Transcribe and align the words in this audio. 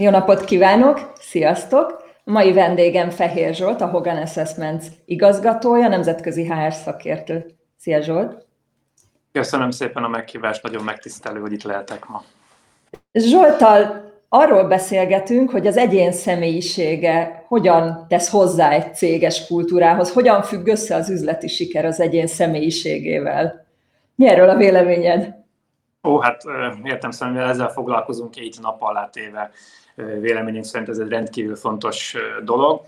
Jó 0.00 0.10
napot 0.10 0.44
kívánok, 0.44 1.12
sziasztok! 1.14 2.04
Mai 2.24 2.52
vendégem 2.52 3.10
Fehér 3.10 3.54
Zsolt, 3.54 3.80
a 3.80 3.86
Hogan 3.86 4.16
Assessments 4.16 4.84
igazgatója, 5.04 5.88
nemzetközi 5.88 6.46
HR 6.46 6.72
szakértő. 6.72 7.46
Szia 7.76 8.00
Zsolt! 8.00 8.46
Köszönöm 9.32 9.70
szépen 9.70 10.04
a 10.04 10.08
meghívást, 10.08 10.62
nagyon 10.62 10.84
megtisztelő, 10.84 11.40
hogy 11.40 11.52
itt 11.52 11.62
lehetek 11.62 12.06
ma. 12.06 12.22
Zsoltal 13.12 14.10
arról 14.28 14.64
beszélgetünk, 14.64 15.50
hogy 15.50 15.66
az 15.66 15.76
egyén 15.76 16.12
személyisége 16.12 17.44
hogyan 17.48 18.06
tesz 18.08 18.30
hozzá 18.30 18.70
egy 18.70 18.94
céges 18.94 19.46
kultúrához, 19.46 20.12
hogyan 20.12 20.42
függ 20.42 20.66
össze 20.66 20.94
az 20.94 21.10
üzleti 21.10 21.48
siker 21.48 21.84
az 21.84 22.00
egyén 22.00 22.26
személyiségével. 22.26 23.66
Mi 24.14 24.28
erről 24.28 24.48
a 24.48 24.56
véleményed? 24.56 25.34
Ó, 26.02 26.18
hát 26.18 26.42
értem 26.84 27.10
szerint, 27.10 27.38
ezzel 27.38 27.68
foglalkozunk 27.68 28.30
két 28.30 28.60
nap 28.60 28.82
alá 28.82 29.08
téve 29.12 29.50
véleményünk 30.20 30.64
szerint 30.64 30.88
ez 30.88 30.98
egy 30.98 31.08
rendkívül 31.08 31.56
fontos 31.56 32.16
dolog. 32.44 32.80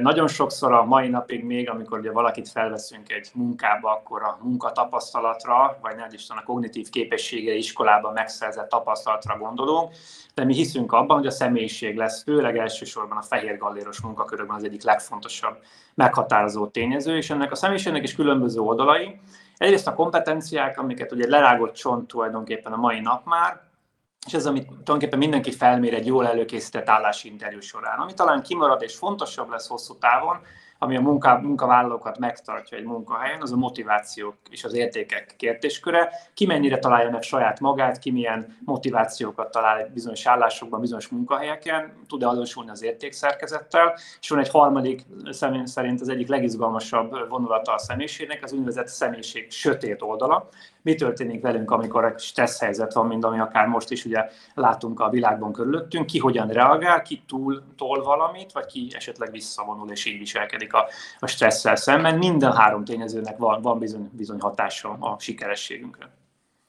Nagyon 0.00 0.28
sokszor 0.28 0.72
a 0.72 0.84
mai 0.84 1.08
napig 1.08 1.44
még, 1.44 1.70
amikor 1.70 1.98
ugye 1.98 2.12
valakit 2.12 2.48
felveszünk 2.48 3.12
egy 3.12 3.30
munkába, 3.34 3.90
akkor 3.90 4.22
a 4.22 4.38
munkatapasztalatra, 4.42 5.78
vagy 5.82 5.96
nem 5.96 6.08
is 6.12 6.26
a 6.28 6.42
kognitív 6.44 6.88
képessége 6.88 7.54
iskolában 7.54 8.12
megszerzett 8.12 8.68
tapasztalatra 8.68 9.38
gondolunk, 9.38 9.92
de 10.34 10.44
mi 10.44 10.54
hiszünk 10.54 10.92
abban, 10.92 11.16
hogy 11.16 11.26
a 11.26 11.30
személyiség 11.30 11.96
lesz 11.96 12.22
főleg 12.22 12.58
elsősorban 12.58 13.18
a 13.18 13.22
fehér 13.22 13.58
galléros 13.58 14.00
munkakörökben 14.00 14.56
az 14.56 14.64
egyik 14.64 14.82
legfontosabb 14.82 15.56
meghatározó 15.94 16.66
tényező, 16.66 17.16
és 17.16 17.30
ennek 17.30 17.52
a 17.52 17.54
személyiségnek 17.54 18.02
is 18.02 18.14
különböző 18.14 18.60
oldalai. 18.60 19.20
Egyrészt 19.56 19.86
a 19.86 19.94
kompetenciák, 19.94 20.78
amiket 20.78 21.12
ugye 21.12 21.28
lerágott 21.28 21.74
csont 21.74 22.08
tulajdonképpen 22.08 22.72
a 22.72 22.76
mai 22.76 23.00
nap 23.00 23.26
már, 23.26 23.60
és 24.26 24.34
ez, 24.34 24.46
amit 24.46 24.66
tulajdonképpen 24.66 25.18
mindenki 25.18 25.52
felmér 25.52 25.94
egy 25.94 26.06
jól 26.06 26.26
előkészített 26.26 26.88
állásinterjú 26.88 27.60
során. 27.60 27.98
Ami 27.98 28.14
talán 28.14 28.42
kimarad 28.42 28.82
és 28.82 28.94
fontosabb 28.94 29.50
lesz 29.50 29.68
hosszú 29.68 29.98
távon, 29.98 30.40
ami 30.78 30.96
a 30.96 31.00
munka, 31.00 31.38
munkavállalókat 31.40 32.18
megtartja 32.18 32.78
egy 32.78 32.84
munkahelyen, 32.84 33.40
az 33.40 33.52
a 33.52 33.56
motivációk 33.56 34.36
és 34.50 34.64
az 34.64 34.74
értékek 34.74 35.34
kérdésköre. 35.36 36.10
Ki 36.34 36.46
mennyire 36.46 36.78
találja 36.78 37.10
meg 37.10 37.22
saját 37.22 37.60
magát, 37.60 37.98
ki 37.98 38.10
milyen 38.10 38.56
motivációkat 38.64 39.50
talál 39.50 39.90
bizonyos 39.92 40.26
állásokban, 40.26 40.80
bizonyos 40.80 41.08
munkahelyeken, 41.08 41.92
tud-e 42.08 42.28
azonosulni 42.28 42.70
az 42.70 42.82
értékszerkezettel, 42.82 43.94
és 44.20 44.28
van 44.28 44.38
egy 44.38 44.50
harmadik 44.50 45.02
személy 45.30 45.64
szerint 45.64 46.00
az 46.00 46.08
egyik 46.08 46.28
legizgalmasabb 46.28 47.28
vonulata 47.28 47.72
a 47.72 47.78
személyiségnek, 47.78 48.42
az 48.42 48.52
úgynevezett 48.52 48.88
személyiség 48.88 49.50
sötét 49.50 50.02
oldala, 50.02 50.48
mi 50.86 50.94
történik 50.94 51.42
velünk, 51.42 51.70
amikor 51.70 52.04
egy 52.04 52.18
stressz 52.18 52.60
helyzet 52.60 52.92
van, 52.92 53.06
mint 53.06 53.24
ami 53.24 53.38
akár 53.38 53.66
most 53.66 53.90
is 53.90 54.04
ugye 54.04 54.28
látunk 54.54 55.00
a 55.00 55.08
világban 55.08 55.52
körülöttünk, 55.52 56.06
ki 56.06 56.18
hogyan 56.18 56.48
reagál, 56.48 57.02
ki 57.02 57.22
túl 57.26 57.62
tol 57.76 58.02
valamit, 58.02 58.52
vagy 58.52 58.66
ki 58.66 58.88
esetleg 58.94 59.30
visszavonul 59.30 59.90
és 59.90 60.04
így 60.04 60.18
viselkedik 60.18 60.65
a, 60.72 60.88
a 61.18 61.26
stresszel 61.26 61.76
szemben. 61.76 62.18
Minden 62.18 62.52
három 62.52 62.84
tényezőnek 62.84 63.36
van, 63.36 63.62
van 63.62 63.78
bizony, 63.78 64.10
bizony 64.12 64.40
hatása 64.40 64.96
a 65.00 65.16
sikerességünkre. 65.18 66.08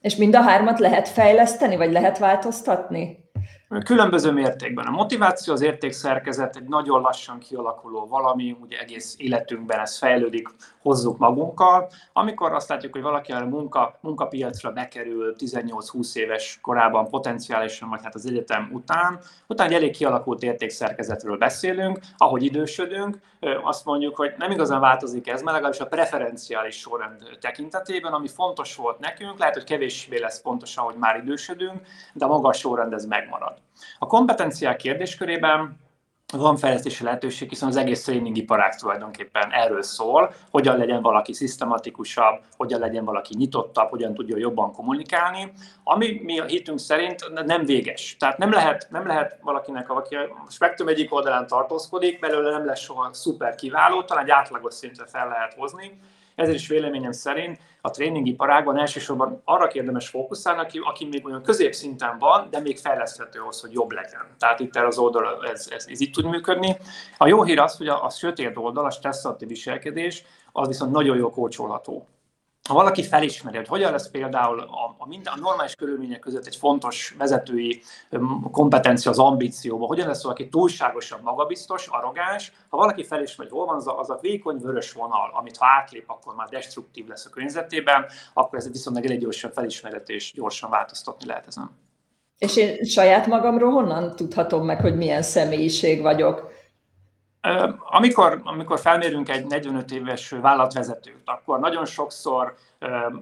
És 0.00 0.16
mind 0.16 0.34
a 0.34 0.40
hármat 0.40 0.78
lehet 0.78 1.08
fejleszteni, 1.08 1.76
vagy 1.76 1.92
lehet 1.92 2.18
változtatni? 2.18 3.27
Különböző 3.68 4.32
mértékben. 4.32 4.86
A 4.86 4.90
motiváció, 4.90 5.52
az 5.52 5.60
értékszerkezet 5.60 6.56
egy 6.56 6.68
nagyon 6.68 7.00
lassan 7.00 7.38
kialakuló 7.38 8.06
valami, 8.06 8.56
ugye 8.60 8.78
egész 8.78 9.14
életünkben 9.18 9.80
ez 9.80 9.98
fejlődik, 9.98 10.48
hozzuk 10.82 11.18
magunkkal. 11.18 11.90
Amikor 12.12 12.52
azt 12.52 12.68
látjuk, 12.68 12.92
hogy 12.92 13.02
valaki 13.02 13.32
a 13.32 13.44
munka, 13.44 13.98
munkapiacra 14.00 14.72
bekerül 14.72 15.34
18-20 15.38 16.16
éves 16.16 16.58
korában 16.62 17.08
potenciálisan, 17.08 17.88
vagy 17.88 18.00
hát 18.02 18.14
az 18.14 18.26
egyetem 18.26 18.70
után, 18.72 19.20
utána 19.46 19.70
egy 19.70 19.76
elég 19.76 19.96
kialakult 19.96 20.42
értékszerkezetről 20.42 21.36
beszélünk, 21.36 21.98
ahogy 22.16 22.42
idősödünk, 22.42 23.18
azt 23.62 23.84
mondjuk, 23.84 24.16
hogy 24.16 24.34
nem 24.38 24.50
igazán 24.50 24.80
változik 24.80 25.28
ez, 25.28 25.42
mert 25.42 25.52
legalábbis 25.52 25.80
a 25.80 25.86
preferenciális 25.86 26.78
sorrend 26.78 27.22
tekintetében, 27.40 28.12
ami 28.12 28.28
fontos 28.28 28.76
volt 28.76 28.98
nekünk, 28.98 29.38
lehet, 29.38 29.54
hogy 29.54 29.64
kevésbé 29.64 30.18
lesz 30.18 30.40
fontos, 30.40 30.76
ahogy 30.76 30.96
már 30.96 31.16
idősödünk, 31.16 31.80
de 32.12 32.24
a 32.24 32.28
magas 32.28 32.58
sorrend 32.58 32.92
ez 32.92 33.04
megmarad. 33.04 33.57
A 33.98 34.06
kompetenciák 34.06 34.76
kérdéskörében 34.76 35.86
van 36.36 36.56
fejlesztési 36.56 37.04
lehetőség, 37.04 37.48
hiszen 37.48 37.68
az 37.68 37.76
egész 37.76 38.04
tréningiparág 38.04 38.76
tulajdonképpen 38.76 39.50
erről 39.52 39.82
szól, 39.82 40.34
hogyan 40.50 40.76
legyen 40.76 41.02
valaki 41.02 41.32
szisztematikusabb, 41.32 42.42
hogyan 42.56 42.80
legyen 42.80 43.04
valaki 43.04 43.34
nyitottabb, 43.36 43.88
hogyan 43.88 44.14
tudja 44.14 44.36
jobban 44.36 44.72
kommunikálni, 44.72 45.52
ami 45.84 46.20
mi 46.22 46.38
a 46.38 46.44
hitünk 46.44 46.78
szerint 46.78 47.44
nem 47.44 47.64
véges. 47.64 48.16
Tehát 48.18 48.38
nem 48.38 48.52
lehet, 48.52 48.86
nem 48.90 49.06
lehet 49.06 49.38
valakinek, 49.42 49.90
aki 49.90 50.14
a 50.14 50.46
spektrum 50.48 50.88
egyik 50.88 51.14
oldalán 51.14 51.46
tartózkodik, 51.46 52.20
belőle 52.20 52.50
nem 52.50 52.66
lesz 52.66 52.80
soha 52.80 53.12
szuper 53.12 53.54
kiváló, 53.54 54.02
talán 54.02 54.24
egy 54.24 54.30
átlagos 54.30 54.74
szintre 54.74 55.06
fel 55.06 55.28
lehet 55.28 55.54
hozni, 55.54 55.98
ezért 56.34 56.56
is 56.56 56.68
véleményem 56.68 57.12
szerint 57.12 57.58
a 57.80 57.90
tréningiparágban 57.90 58.78
elsősorban 58.78 59.42
arra 59.44 59.70
érdemes 59.72 60.08
fókuszálni, 60.08 60.60
aki, 60.60 60.80
aki 60.82 61.04
még 61.04 61.26
olyan 61.26 61.42
középszinten 61.42 62.18
van, 62.18 62.48
de 62.50 62.60
még 62.60 62.78
fejleszthető 62.78 63.40
ahhoz, 63.40 63.60
hogy 63.60 63.72
jobb 63.72 63.90
legyen. 63.90 64.26
Tehát 64.38 64.60
itt 64.60 64.76
az 64.76 64.98
oldal 64.98 65.46
ez, 65.46 65.68
ez, 65.70 65.86
ez 65.88 66.00
így 66.00 66.10
tud 66.10 66.24
működni. 66.24 66.76
A 67.18 67.26
jó 67.26 67.42
hír 67.42 67.58
az, 67.58 67.76
hogy 67.76 67.88
a, 67.88 68.04
a 68.04 68.10
sötét 68.10 68.56
oldal, 68.56 68.84
a 68.84 68.90
stresszalatti 68.90 69.46
viselkedés, 69.46 70.24
az 70.52 70.68
viszont 70.68 70.92
nagyon 70.92 71.16
jól 71.16 71.30
kócsolható 71.30 72.06
ha 72.68 72.74
valaki 72.74 73.02
felismeri, 73.02 73.56
hogy 73.56 73.68
hogyan 73.68 73.92
lesz 73.92 74.10
például 74.10 74.60
a, 74.60 74.94
a, 74.98 75.06
minden, 75.06 75.32
a 75.32 75.40
normális 75.40 75.74
körülmények 75.74 76.18
között 76.18 76.46
egy 76.46 76.56
fontos 76.56 77.14
vezetői 77.18 77.82
kompetencia 78.50 79.10
az 79.10 79.18
ambícióban, 79.18 79.88
hogyan 79.88 80.06
lesz 80.06 80.22
valaki 80.22 80.48
túlságosan 80.48 81.20
magabiztos, 81.22 81.86
arrogáns, 81.86 82.52
ha 82.68 82.76
valaki 82.76 83.04
felismeri, 83.04 83.50
hogy 83.50 83.58
hol 83.58 83.66
van 83.66 83.76
az 83.76 83.86
a, 83.86 83.98
az 83.98 84.10
a 84.10 84.18
vékony 84.20 84.56
vörös 84.56 84.92
vonal, 84.92 85.30
amit 85.34 85.56
ha 85.56 85.66
átlép, 85.66 86.04
akkor 86.10 86.34
már 86.34 86.48
destruktív 86.48 87.06
lesz 87.06 87.26
a 87.26 87.30
környezetében, 87.30 88.06
akkor 88.34 88.58
ez 88.58 88.70
viszonylag 88.70 89.04
elég 89.04 89.20
gyorsan 89.20 89.52
felismerhető 89.52 90.14
és 90.14 90.32
gyorsan 90.32 90.70
változtatni 90.70 91.26
lehet 91.26 91.46
ezen. 91.46 91.70
És 92.38 92.56
én 92.56 92.84
saját 92.84 93.26
magamról 93.26 93.70
honnan 93.70 94.16
tudhatom 94.16 94.64
meg, 94.64 94.80
hogy 94.80 94.96
milyen 94.96 95.22
személyiség 95.22 96.02
vagyok? 96.02 96.47
Amikor, 97.90 98.40
amikor 98.44 98.78
felmérünk 98.78 99.28
egy 99.28 99.46
45 99.46 99.90
éves 99.90 100.28
vállalatvezetőt, 100.28 101.22
akkor 101.24 101.58
nagyon 101.60 101.84
sokszor 101.84 102.54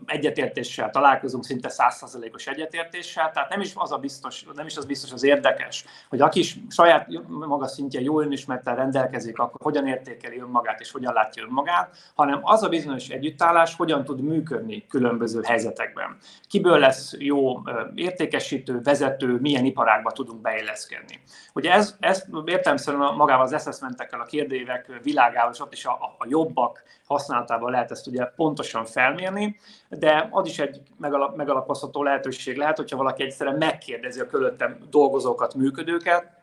egyetértéssel 0.07 0.91
találkozunk, 0.91 1.45
szinte 1.45 1.69
százszerzelékos 1.69 2.47
egyetértéssel, 2.47 3.31
tehát 3.31 3.49
nem 3.49 3.61
is 3.61 3.73
az 3.75 3.93
a 3.93 3.99
biztos, 3.99 4.45
nem 4.55 4.67
is 4.67 4.77
az 4.77 4.85
biztos 4.85 5.13
az 5.13 5.25
érdekes, 5.25 5.85
hogy 6.09 6.21
aki 6.21 6.39
is 6.39 6.57
saját 6.71 7.09
maga 7.29 7.67
szintje 7.67 8.01
jó 8.01 8.21
önismerettel 8.21 8.77
rendelkezik, 8.77 9.39
akkor 9.39 9.61
hogyan 9.63 9.87
értékeli 9.87 10.39
önmagát 10.41 10.81
és 10.81 10.91
hogyan 10.91 11.13
látja 11.13 11.43
önmagát, 11.43 11.97
hanem 12.15 12.41
az 12.43 12.63
a 12.63 12.69
bizonyos 12.69 13.09
együttállás 13.09 13.75
hogyan 13.75 14.05
tud 14.05 14.21
működni 14.21 14.87
különböző 14.87 15.41
helyzetekben. 15.43 16.17
Kiből 16.49 16.79
lesz 16.79 17.15
jó 17.19 17.63
értékesítő, 17.95 18.81
vezető, 18.83 19.39
milyen 19.41 19.65
iparágba 19.65 20.11
tudunk 20.11 20.41
beilleszkedni. 20.41 21.21
Ugye 21.55 21.73
ez, 21.73 21.97
ez 22.01 22.25
értelmszerűen 22.45 23.15
magával 23.15 23.45
az 23.45 23.53
assessmentekkel, 23.53 24.21
a 24.21 24.25
kérdévek 24.25 25.01
világával, 25.03 25.53
és 25.53 25.61
ott 25.61 25.73
is 25.73 25.85
a, 25.85 26.15
a 26.19 26.27
jobbak 26.29 26.83
használatával 27.07 27.71
lehet 27.71 27.91
ezt 27.91 28.07
ugye 28.07 28.25
pontosan 28.25 28.85
felmérni, 28.85 29.57
de 29.89 30.29
az 30.31 30.49
is 30.49 30.59
egy 30.59 30.81
megalap, 30.99 31.37
megalapozható 31.37 32.03
lehetőség 32.03 32.57
lehet, 32.57 32.77
hogyha 32.77 32.97
valaki 32.97 33.23
egyszerűen 33.23 33.57
megkérdezi 33.57 34.21
a 34.21 34.27
körülöttem 34.27 34.79
dolgozókat, 34.91 35.55
működőket, 35.55 36.37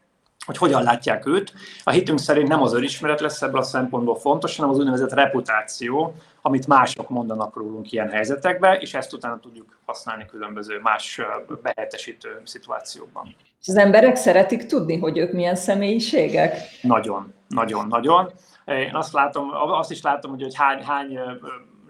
hogy 0.45 0.57
hogyan 0.57 0.83
látják 0.83 1.25
őt. 1.25 1.53
A 1.83 1.89
hitünk 1.89 2.19
szerint 2.19 2.47
nem 2.47 2.61
az 2.61 2.73
önismeret 2.73 3.19
lesz 3.19 3.41
ebből 3.41 3.59
a 3.59 3.63
szempontból 3.63 4.15
fontos, 4.15 4.55
hanem 4.55 4.71
az 4.71 4.77
úgynevezett 4.77 5.13
reputáció, 5.13 6.15
amit 6.41 6.67
mások 6.67 7.09
mondanak 7.09 7.55
rólunk 7.55 7.91
ilyen 7.91 8.09
helyzetekben, 8.09 8.79
és 8.79 8.93
ezt 8.93 9.13
utána 9.13 9.39
tudjuk 9.39 9.77
használni 9.85 10.25
különböző 10.25 10.79
más 10.79 11.21
behetesítő 11.61 12.41
szituációkban. 12.43 13.35
Az 13.65 13.75
emberek 13.75 14.15
szeretik 14.15 14.65
tudni, 14.65 14.97
hogy 14.97 15.17
ők 15.17 15.31
milyen 15.31 15.55
személyiségek? 15.55 16.57
Nagyon, 16.81 17.33
nagyon, 17.47 17.87
nagyon. 17.87 18.31
Én 18.65 18.95
azt 18.95 19.13
látom, 19.13 19.49
azt 19.53 19.91
is 19.91 20.01
látom, 20.01 20.31
hogy, 20.31 20.41
hogy 20.41 20.55
hány, 20.55 20.83
hány 20.83 21.19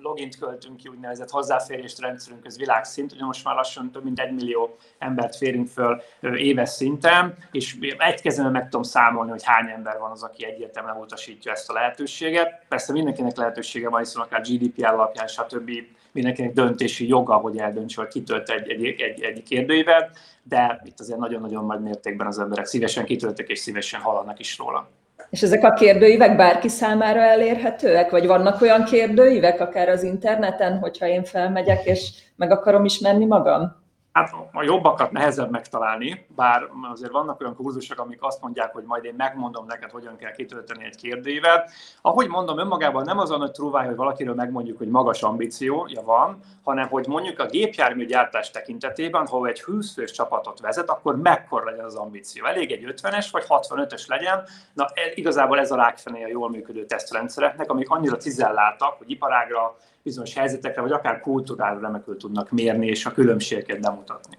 logint 0.03 0.37
költünk 0.37 0.77
ki, 0.77 0.87
úgynevezett 0.87 1.29
hozzáférést 1.29 1.99
rendszerünk, 1.99 2.45
ez 2.45 2.57
világszint, 2.57 3.11
ugye 3.11 3.25
most 3.25 3.43
már 3.43 3.55
lassan 3.55 3.91
több 3.91 4.03
mint 4.03 4.19
egy 4.19 4.33
millió 4.33 4.77
embert 4.97 5.35
férünk 5.35 5.67
föl 5.67 6.01
éves 6.35 6.69
szinten, 6.69 7.35
és 7.51 7.77
egy 7.97 8.21
kezemben 8.21 8.51
meg 8.51 8.63
tudom 8.63 8.83
számolni, 8.83 9.31
hogy 9.31 9.43
hány 9.43 9.69
ember 9.69 9.99
van 9.99 10.11
az, 10.11 10.23
aki 10.23 10.45
egyértelműen 10.45 10.97
utasítja 10.97 11.51
ezt 11.51 11.69
a 11.69 11.73
lehetőséget. 11.73 12.65
Persze 12.69 12.91
mindenkinek 12.91 13.37
lehetősége 13.37 13.89
van, 13.89 13.99
hiszen 13.99 14.21
akár 14.21 14.41
GDPR 14.41 14.85
alapján, 14.85 15.27
stb. 15.27 15.71
mindenkinek 16.11 16.53
döntési 16.53 17.07
joga, 17.07 17.35
hogy 17.35 17.57
eldöntse, 17.57 18.01
hogy 18.01 18.11
kitölt 18.11 18.49
egy, 18.49 18.69
egy, 18.69 19.01
egy, 19.01 19.21
egy 19.21 19.43
kérdőívet, 19.43 20.17
de 20.43 20.81
itt 20.83 20.99
azért 20.99 21.19
nagyon-nagyon 21.19 21.65
nagy 21.65 21.81
mértékben 21.81 22.27
az 22.27 22.39
emberek 22.39 22.65
szívesen 22.65 23.05
kitöltek 23.05 23.49
és 23.49 23.59
szívesen 23.59 24.01
hallanak 24.01 24.39
is 24.39 24.57
róla. 24.57 24.89
És 25.33 25.41
ezek 25.41 25.63
a 25.63 25.73
kérdőívek 25.73 26.35
bárki 26.35 26.67
számára 26.67 27.21
elérhetőek? 27.21 28.11
Vagy 28.11 28.27
vannak 28.27 28.61
olyan 28.61 28.83
kérdőívek, 28.83 29.59
akár 29.59 29.89
az 29.89 30.03
interneten, 30.03 30.77
hogyha 30.77 31.07
én 31.07 31.23
felmegyek 31.23 31.85
és 31.85 32.09
meg 32.35 32.51
akarom 32.51 32.85
ismerni 32.85 33.25
magam? 33.25 33.82
Hát 34.13 34.33
a 34.51 34.63
jobbakat 34.63 35.11
nehezebb 35.11 35.51
megtalálni, 35.51 36.25
bár 36.35 36.69
azért 36.91 37.11
vannak 37.11 37.41
olyan 37.41 37.55
kurzusok, 37.55 37.99
amik 37.99 38.17
azt 38.21 38.41
mondják, 38.41 38.73
hogy 38.73 38.83
majd 38.83 39.03
én 39.03 39.13
megmondom 39.17 39.65
neked, 39.65 39.91
hogyan 39.91 40.15
kell 40.15 40.31
kitölteni 40.31 40.85
egy 40.85 40.95
kérdőívet. 40.95 41.71
Ahogy 42.01 42.27
mondom, 42.27 42.57
önmagában 42.57 43.03
nem 43.03 43.17
az 43.17 43.31
a 43.31 43.37
nagy 43.37 43.51
trúváj, 43.51 43.85
hogy 43.85 43.95
valakiről 43.95 44.33
megmondjuk, 44.33 44.77
hogy 44.77 44.87
magas 44.87 45.23
ambíciója 45.23 46.01
van, 46.03 46.39
hanem 46.63 46.87
hogy 46.87 47.07
mondjuk 47.07 47.39
a 47.39 47.45
gépjármű 47.45 48.05
gyártás 48.05 48.51
tekintetében, 48.51 49.27
ha 49.27 49.47
egy 49.47 49.61
20 49.61 49.93
fős 49.93 50.11
csapatot 50.11 50.59
vezet, 50.59 50.89
akkor 50.89 51.15
mekkora 51.17 51.65
legyen 51.65 51.85
az 51.85 51.95
ambíció. 51.95 52.45
Elég 52.45 52.71
egy 52.71 52.93
50-es 53.01 53.27
vagy 53.31 53.45
65-ös 53.47 54.07
legyen. 54.07 54.43
Na 54.73 54.85
e, 54.85 55.11
igazából 55.15 55.59
ez 55.59 55.71
a 55.71 55.75
rákfené 55.75 56.23
a 56.23 56.27
jól 56.27 56.49
működő 56.49 56.85
tesztrendszereknek, 56.85 57.69
amik 57.69 57.89
annyira 57.89 58.17
cizelláltak, 58.17 58.97
hogy 58.97 59.11
iparágra 59.11 59.75
bizonyos 60.03 60.33
helyzetekre, 60.33 60.81
vagy 60.81 60.91
akár 60.91 61.19
kultúrára 61.19 61.79
remekül 61.79 62.17
tudnak 62.17 62.51
mérni, 62.51 62.87
és 62.87 63.05
a 63.05 63.11
különbségeket 63.11 63.81
bemutatni. 63.81 64.37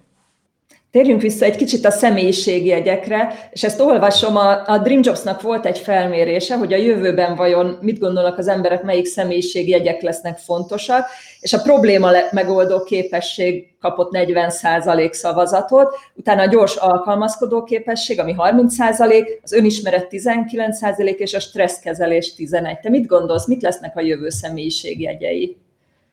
Térjünk 0.94 1.20
vissza 1.20 1.44
egy 1.44 1.56
kicsit 1.56 1.84
a 1.84 1.90
személyiségjegyekre, 1.90 3.48
és 3.50 3.64
ezt 3.64 3.80
olvasom, 3.80 4.36
a, 4.36 4.68
a 4.68 4.78
Dream 4.78 5.00
Jobsnak 5.02 5.42
volt 5.42 5.66
egy 5.66 5.78
felmérése, 5.78 6.56
hogy 6.56 6.72
a 6.72 6.76
jövőben 6.76 7.36
vajon 7.36 7.78
mit 7.80 7.98
gondolnak 7.98 8.38
az 8.38 8.48
emberek, 8.48 8.82
melyik 8.82 9.06
személyiségjegyek 9.06 10.02
lesznek 10.02 10.38
fontosak, 10.38 11.06
és 11.40 11.52
a 11.52 11.62
probléma 11.62 12.10
megoldó 12.30 12.82
képesség 12.82 13.76
kapott 13.80 14.10
40% 14.12 15.12
szavazatot, 15.12 15.96
utána 16.14 16.42
a 16.42 16.48
gyors 16.48 16.76
alkalmazkodó 16.76 17.64
képesség, 17.64 18.20
ami 18.20 18.34
30%, 18.38 19.42
az 19.42 19.52
önismeret 19.52 20.06
19% 20.10 21.16
és 21.16 21.34
a 21.34 21.40
stresszkezelés 21.40 22.34
11%. 22.38 22.80
Te 22.80 22.88
mit 22.88 23.06
gondolsz, 23.06 23.46
mit 23.46 23.62
lesznek 23.62 23.96
a 23.96 24.00
jövő 24.00 24.28
személyiségjegyei? 24.28 25.56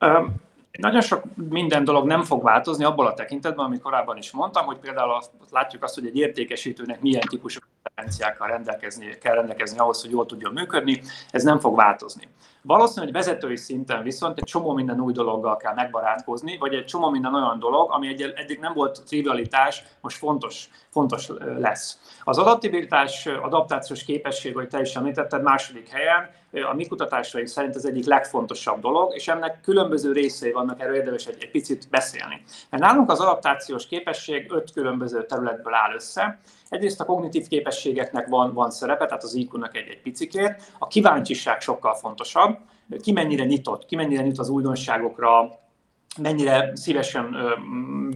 Um 0.00 0.50
nagyon 0.78 1.00
sok 1.00 1.24
minden 1.34 1.84
dolog 1.84 2.06
nem 2.06 2.22
fog 2.22 2.42
változni 2.42 2.84
abból 2.84 3.06
a 3.06 3.14
tekintetben, 3.14 3.64
amit 3.64 3.82
korábban 3.82 4.16
is 4.16 4.30
mondtam, 4.30 4.66
hogy 4.66 4.78
például 4.78 5.14
azt, 5.14 5.30
látjuk 5.50 5.82
azt, 5.82 5.94
hogy 5.94 6.06
egy 6.06 6.16
értékesítőnek 6.16 7.00
milyen 7.00 7.26
típusú 7.28 7.60
kompetenciákkal 7.82 8.48
rendelkezni, 8.48 9.18
kell 9.18 9.34
rendelkezni 9.34 9.78
ahhoz, 9.78 10.00
hogy 10.00 10.10
jól 10.10 10.26
tudjon 10.26 10.52
működni, 10.52 11.02
ez 11.30 11.42
nem 11.42 11.58
fog 11.58 11.76
változni. 11.76 12.28
Valószínűleg 12.64 13.14
vezetői 13.14 13.56
szinten 13.56 14.02
viszont 14.02 14.38
egy 14.38 14.44
csomó 14.44 14.72
minden 14.72 15.00
új 15.00 15.12
dologgal 15.12 15.56
kell 15.56 15.74
megbarátkozni, 15.74 16.56
vagy 16.58 16.74
egy 16.74 16.84
csomó 16.84 17.10
minden 17.10 17.34
olyan 17.34 17.58
dolog, 17.58 17.90
ami 17.90 18.08
egy, 18.08 18.22
eddig 18.22 18.58
nem 18.58 18.72
volt 18.74 19.02
trivialitás, 19.06 19.84
most 20.00 20.16
fontos, 20.16 20.68
fontos 20.90 21.28
lesz. 21.58 21.98
Az 22.24 22.38
adaptabilitás, 22.38 23.26
adaptációs 23.26 24.04
képesség, 24.04 24.54
hogy 24.54 24.68
te 24.68 24.80
is 24.80 24.94
említetted, 24.94 25.42
második 25.42 25.88
helyen, 25.88 26.30
a 26.70 26.74
mi 26.74 26.86
kutatásaink 26.86 27.48
szerint 27.48 27.74
az 27.74 27.86
egyik 27.86 28.04
legfontosabb 28.04 28.80
dolog, 28.80 29.14
és 29.14 29.28
ennek 29.28 29.60
különböző 29.60 30.12
részei 30.12 30.52
vannak, 30.52 30.80
erről 30.80 30.94
érdemes 30.94 31.26
egy, 31.26 31.36
egy 31.40 31.50
picit 31.50 31.88
beszélni. 31.90 32.42
Mert 32.70 32.82
nálunk 32.82 33.10
az 33.10 33.20
adaptációs 33.20 33.86
képesség 33.86 34.52
öt 34.52 34.72
különböző 34.72 35.26
területből 35.26 35.74
áll 35.74 35.94
össze. 35.94 36.38
Egyrészt 36.72 37.00
a 37.00 37.04
kognitív 37.04 37.48
képességeknek 37.48 38.28
van, 38.28 38.52
van 38.52 38.70
szerepe, 38.70 39.06
tehát 39.06 39.22
az 39.22 39.34
IQ-nak 39.34 39.76
egy, 39.76 39.88
egy 39.88 40.00
picikét. 40.02 40.72
A 40.78 40.86
kíváncsiság 40.86 41.60
sokkal 41.60 41.94
fontosabb. 41.94 42.58
Ki 43.02 43.12
mennyire 43.12 43.44
nyitott, 43.44 43.84
ki 43.84 43.96
mennyire 43.96 44.22
nyitott 44.22 44.38
az 44.38 44.48
újdonságokra, 44.48 45.58
mennyire 46.18 46.70
szívesen 46.74 47.36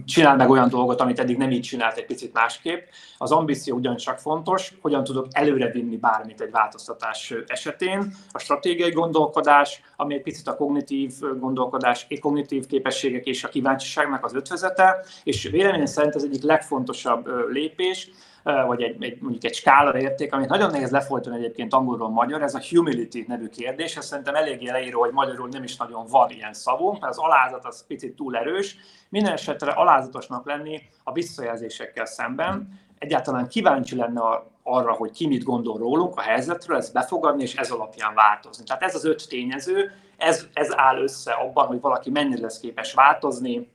csinál 0.05 0.35
meg 0.35 0.49
olyan 0.49 0.69
dolgot, 0.69 1.01
amit 1.01 1.19
eddig 1.19 1.37
nem 1.37 1.51
így 1.51 1.61
csinált 1.61 1.97
egy 1.97 2.05
picit 2.05 2.33
másképp. 2.33 2.87
Az 3.17 3.31
ambíció 3.31 3.75
ugyancsak 3.75 4.19
fontos, 4.19 4.73
hogyan 4.81 5.03
tudok 5.03 5.27
előrevinni 5.31 5.97
bármit 5.97 6.41
egy 6.41 6.51
változtatás 6.51 7.33
esetén. 7.47 8.13
A 8.31 8.39
stratégiai 8.39 8.91
gondolkodás, 8.91 9.81
ami 9.95 10.13
egy 10.13 10.21
picit 10.21 10.47
a 10.47 10.55
kognitív 10.55 11.13
gondolkodás, 11.39 12.05
a 12.09 12.17
kognitív 12.19 12.65
képességek 12.65 13.25
és 13.25 13.43
a 13.43 13.49
kíváncsiságnak 13.49 14.25
az 14.25 14.33
ötvözete, 14.33 15.05
és 15.23 15.43
véleményem 15.43 15.85
szerint 15.85 16.15
az 16.15 16.23
egyik 16.23 16.43
legfontosabb 16.43 17.27
lépés, 17.49 18.09
vagy 18.43 18.81
egy, 18.81 19.03
egy, 19.03 19.21
mondjuk 19.21 19.43
egy 19.43 19.53
skála 19.53 19.99
érték, 19.99 20.33
amit 20.33 20.49
nagyon 20.49 20.71
nehéz 20.71 20.91
lefolytani 20.91 21.37
egyébként 21.37 21.73
angolról 21.73 22.09
magyar, 22.09 22.41
ez 22.41 22.55
a 22.55 22.61
humility 22.69 23.25
nevű 23.27 23.47
kérdés, 23.47 23.97
ez 23.97 24.05
szerintem 24.05 24.35
eléggé 24.35 24.69
leíró, 24.69 24.99
hogy 24.99 25.11
magyarul 25.11 25.47
nem 25.47 25.63
is 25.63 25.77
nagyon 25.77 26.05
van 26.09 26.29
ilyen 26.29 26.53
szavunk, 26.53 26.99
mert 26.99 27.13
az 27.13 27.19
alázat 27.19 27.65
az 27.65 27.85
picit 27.87 28.15
túl 28.15 28.37
erős. 28.37 28.77
Minden 29.09 29.33
esetre 29.33 29.71
alázatosnak 29.71 30.45
lenni 30.45 30.81
a 31.03 31.11
visszajelzésekkel 31.11 32.05
szemben, 32.05 32.79
egyáltalán 32.99 33.47
kíváncsi 33.47 33.95
lenne 33.95 34.21
arra, 34.63 34.93
hogy 34.93 35.11
ki 35.11 35.27
mit 35.27 35.43
gondol 35.43 35.77
rólunk 35.77 36.17
a 36.17 36.21
helyzetről, 36.21 36.77
ezt 36.77 36.93
befogadni, 36.93 37.41
és 37.41 37.55
ez 37.55 37.71
alapján 37.71 38.13
változni. 38.13 38.63
Tehát 38.63 38.83
ez 38.83 38.95
az 38.95 39.05
öt 39.05 39.29
tényező, 39.29 39.91
ez, 40.17 40.47
ez 40.53 40.77
áll 40.77 41.01
össze 41.01 41.31
abban, 41.31 41.67
hogy 41.67 41.81
valaki 41.81 42.09
mennyire 42.09 42.41
lesz 42.41 42.59
képes 42.59 42.93
változni, 42.93 43.69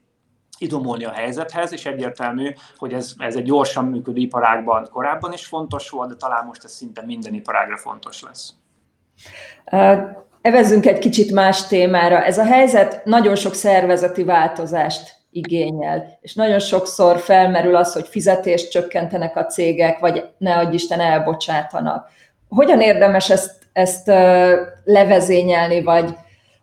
idomulni 0.62 1.04
a 1.04 1.10
helyzethez, 1.10 1.72
és 1.72 1.86
egyértelmű, 1.86 2.52
hogy 2.76 2.92
ez, 2.92 3.12
ez 3.18 3.36
egy 3.36 3.44
gyorsan 3.44 3.84
működő 3.84 4.20
iparágban 4.20 4.88
korábban 4.92 5.32
is 5.32 5.46
fontos 5.46 5.90
volt, 5.90 6.08
de 6.08 6.14
talán 6.14 6.44
most 6.44 6.64
ez 6.64 6.72
szinte 6.72 7.02
minden 7.06 7.34
iparágra 7.34 7.76
fontos 7.76 8.22
lesz. 8.22 8.54
Evezzünk 10.40 10.86
egy 10.86 10.98
kicsit 10.98 11.32
más 11.32 11.66
témára. 11.66 12.24
Ez 12.24 12.38
a 12.38 12.44
helyzet 12.44 13.04
nagyon 13.04 13.34
sok 13.34 13.54
szervezeti 13.54 14.24
változást 14.24 15.20
igényel, 15.30 16.18
és 16.20 16.34
nagyon 16.34 16.58
sokszor 16.58 17.18
felmerül 17.18 17.76
az, 17.76 17.92
hogy 17.92 18.06
fizetést 18.08 18.70
csökkentenek 18.70 19.36
a 19.36 19.46
cégek, 19.46 19.98
vagy 19.98 20.28
ne 20.38 20.56
adj 20.56 20.74
Isten 20.74 21.00
elbocsátanak. 21.00 22.08
Hogyan 22.48 22.80
érdemes 22.80 23.30
ezt, 23.30 23.68
ezt 23.72 24.06
levezényelni, 24.84 25.82
vagy, 25.82 26.14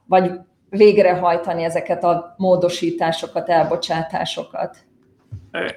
vagy 0.06 0.32
végrehajtani 0.70 1.64
ezeket 1.64 2.04
a 2.04 2.34
módosításokat, 2.38 3.50
elbocsátásokat? 3.50 4.78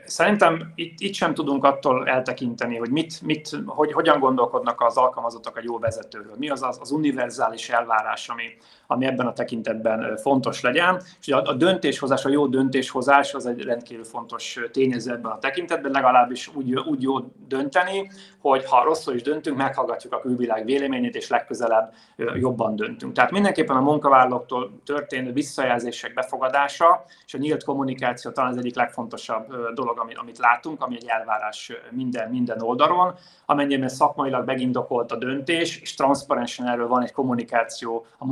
Szerintem 0.04 0.72
itt, 0.74 1.00
itt 1.00 1.14
sem 1.14 1.34
tudunk 1.34 1.64
attól 1.64 2.08
eltekinteni, 2.08 2.76
hogy, 2.76 2.90
mit, 2.90 3.22
mit, 3.22 3.48
hogy 3.66 3.92
hogyan 3.92 4.20
gondolkodnak 4.20 4.80
az 4.80 4.96
alkalmazottak 4.96 5.58
egy 5.58 5.64
jó 5.64 5.78
vezetőről. 5.78 6.34
Mi 6.38 6.48
az 6.48 6.62
az, 6.62 6.78
az 6.80 6.90
univerzális 6.90 7.68
elvárás, 7.68 8.28
ami, 8.28 8.44
ami 8.92 9.06
ebben 9.06 9.26
a 9.26 9.32
tekintetben 9.32 10.16
fontos 10.16 10.60
legyen. 10.60 11.02
És 11.20 11.28
a, 11.28 11.42
a 11.42 11.52
döntéshozás, 11.52 12.24
a 12.24 12.28
jó 12.28 12.46
döntéshozás 12.46 13.34
az 13.34 13.46
egy 13.46 13.62
rendkívül 13.62 14.04
fontos 14.04 14.58
tényező 14.72 15.12
ebben 15.12 15.30
a 15.30 15.38
tekintetben, 15.38 15.90
legalábbis 15.90 16.50
úgy, 16.54 16.74
úgy 16.74 17.02
jó 17.02 17.18
dönteni, 17.48 18.10
hogy 18.40 18.64
ha 18.64 18.84
rosszul 18.84 19.14
is 19.14 19.22
döntünk, 19.22 19.56
meghallgatjuk 19.56 20.12
a 20.12 20.20
külvilág 20.20 20.64
véleményét, 20.64 21.16
és 21.16 21.28
legközelebb 21.28 21.92
jobban 22.16 22.76
döntünk. 22.76 23.12
Tehát 23.12 23.30
mindenképpen 23.30 23.76
a 23.76 23.80
munkavállalóktól 23.80 24.80
történő 24.84 25.32
visszajelzések 25.32 26.14
befogadása 26.14 27.04
és 27.26 27.34
a 27.34 27.38
nyílt 27.38 27.64
kommunikáció 27.64 28.30
talán 28.30 28.50
az 28.50 28.56
egyik 28.56 28.74
legfontosabb 28.74 29.72
dolog, 29.74 30.06
amit 30.20 30.38
látunk, 30.38 30.82
ami 30.82 30.94
egy 30.94 31.06
elvárás 31.06 31.72
minden, 31.90 32.30
minden 32.30 32.62
oldalon. 32.62 33.14
Amennyiben 33.46 33.88
szakmailag 33.88 34.46
megindokolt 34.46 35.12
a 35.12 35.16
döntés, 35.16 35.80
és 35.80 35.94
transzparensen 35.94 36.68
erről 36.68 36.88
van 36.88 37.02
egy 37.02 37.12
kommunikáció 37.12 38.06
a 38.18 38.26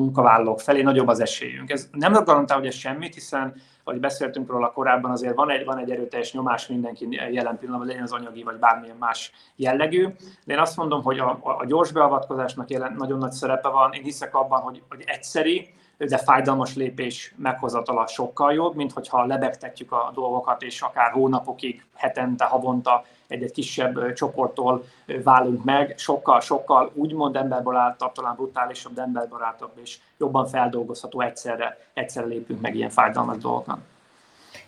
munkavállalók 0.51 0.61
felé, 0.61 0.83
nagyobb 0.83 1.09
az 1.09 1.21
esélyünk. 1.21 1.71
Ez 1.71 1.89
nem 1.93 2.13
garantál, 2.13 2.59
hogy 2.59 2.67
ez 2.67 2.75
semmit, 2.75 3.15
hiszen 3.15 3.55
ahogy 3.85 4.01
beszéltünk 4.01 4.51
róla 4.51 4.73
korábban, 4.73 5.11
azért 5.11 5.35
van 5.35 5.51
egy, 5.51 5.65
van 5.65 5.79
egy 5.79 5.91
erőteljes 5.91 6.33
nyomás 6.33 6.67
mindenki 6.67 7.09
jelen 7.11 7.59
pillanatban, 7.59 7.87
legyen 7.87 8.03
az 8.03 8.13
anyagi 8.13 8.43
vagy 8.43 8.57
bármilyen 8.57 8.97
más 8.97 9.33
jellegű. 9.57 10.07
De 10.45 10.53
én 10.53 10.59
azt 10.59 10.77
mondom, 10.77 11.03
hogy 11.03 11.19
a, 11.19 11.39
a 11.43 11.65
gyors 11.67 11.93
beavatkozásnak 11.93 12.71
jelen, 12.71 12.95
nagyon 12.99 13.19
nagy 13.19 13.33
szerepe 13.33 13.69
van. 13.69 13.93
Én 13.93 14.03
hiszek 14.03 14.35
abban, 14.35 14.61
hogy, 14.61 14.83
hogy 14.89 15.03
egyszeri, 15.07 15.75
de 16.09 16.19
fájdalmas 16.19 16.75
lépés 16.75 17.35
meghozatala 17.37 18.07
sokkal 18.07 18.53
jobb, 18.53 18.75
mint 18.75 18.93
hogyha 18.93 19.25
lebegtetjük 19.25 19.93
a 19.93 20.11
dolgokat, 20.15 20.63
és 20.63 20.81
akár 20.81 21.11
hónapokig, 21.11 21.85
hetente, 21.97 22.45
havonta 22.45 23.05
egy-egy 23.27 23.53
kisebb 23.53 24.13
csoporttól 24.13 24.85
válunk 25.25 25.65
meg, 25.65 25.95
sokkal, 25.99 26.41
sokkal 26.41 26.91
úgymond 26.95 27.37
emberbarátabb, 27.37 28.13
talán 28.13 28.35
brutálisabb, 28.35 28.95
de 28.95 29.03
emberbarátabb 29.03 29.73
és 29.83 29.99
jobban 30.19 30.47
feldolgozható 30.47 31.21
egyszerre, 31.21 31.79
egyszerre 31.95 32.27
lépünk 32.27 32.61
meg 32.61 32.75
ilyen 32.75 32.91
fájdalmas 32.91 33.37
dolgokat. 33.37 33.79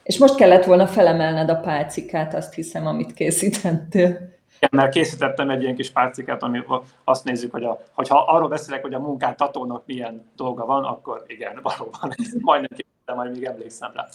És 0.02 0.18
most 0.18 0.34
kellett 0.34 0.64
volna 0.64 0.86
felemelned 0.86 1.48
a 1.48 1.60
pálcikát, 1.60 2.34
azt 2.34 2.54
hiszem, 2.54 2.86
amit 2.86 3.14
készítettél. 3.14 4.30
Mert 4.70 4.92
készítettem 4.92 5.50
egy 5.50 5.62
ilyen 5.62 5.74
kis 5.74 5.90
pálcikát, 5.90 6.42
ami 6.42 6.62
azt 7.04 7.24
nézzük, 7.24 7.52
hogy 7.52 7.64
a, 7.64 7.80
hogyha 7.92 8.18
arról 8.18 8.48
beszélek, 8.48 8.82
hogy 8.82 8.94
a 8.94 8.98
munkáltatónak 8.98 9.82
milyen 9.86 10.30
dolga 10.36 10.66
van, 10.66 10.84
akkor 10.84 11.24
igen, 11.26 11.60
valóban, 11.62 12.00
majdnem 12.40 12.70
készítettem, 12.70 13.16
majd 13.16 13.32
még 13.32 13.44
emlékszem 13.44 13.90
rá. 13.94 14.08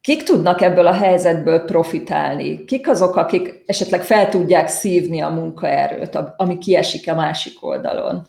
Kik 0.00 0.22
tudnak 0.22 0.60
ebből 0.60 0.86
a 0.86 0.92
helyzetből 0.92 1.64
profitálni? 1.64 2.64
Kik 2.64 2.88
azok, 2.88 3.16
akik 3.16 3.62
esetleg 3.66 4.02
fel 4.02 4.28
tudják 4.28 4.68
szívni 4.68 5.20
a 5.20 5.28
munkaerőt, 5.28 6.18
ami 6.36 6.58
kiesik 6.58 7.10
a 7.10 7.14
másik 7.14 7.64
oldalon? 7.64 8.26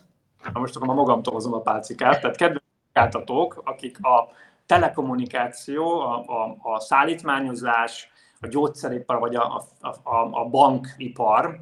Na 0.52 0.60
most 0.60 0.76
akkor 0.76 0.94
magamtól 0.94 1.34
hozom 1.34 1.54
a 1.54 1.60
pálcikát. 1.60 2.20
Tehát 2.20 2.36
kedves 2.36 2.62
munkáltatók, 2.84 3.62
akik 3.64 4.04
a 4.04 4.28
telekommunikáció, 4.66 6.00
a, 6.00 6.24
a, 6.26 6.56
a 6.72 6.80
szállítmányozás, 6.80 8.10
a 8.40 8.46
gyógyszeripar 8.46 9.18
vagy 9.18 9.34
a, 9.34 9.64
a, 10.02 10.10
a, 10.30 10.44
bankipar, 10.50 11.60